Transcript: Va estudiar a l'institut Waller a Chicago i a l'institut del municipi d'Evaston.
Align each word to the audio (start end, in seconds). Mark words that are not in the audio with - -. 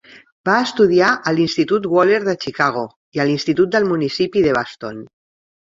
Va 0.47 0.53
estudiar 0.67 1.09
a 1.29 1.33
l'institut 1.39 1.85
Waller 1.97 2.17
a 2.33 2.37
Chicago 2.47 2.89
i 3.19 3.23
a 3.25 3.29
l'institut 3.29 3.75
del 3.79 3.91
municipi 3.95 4.49
d'Evaston. 4.49 5.09